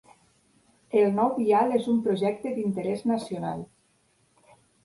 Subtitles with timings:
[1.01, 3.63] El nou vial és un projecte d'interès nacional.